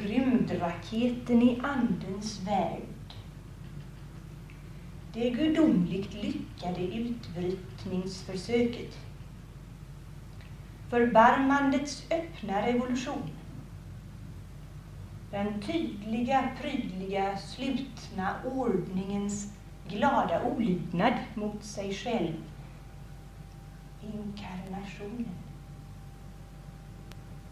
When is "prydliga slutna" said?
16.60-18.34